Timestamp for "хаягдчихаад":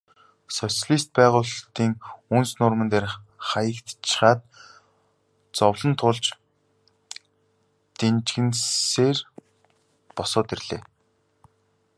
3.49-4.39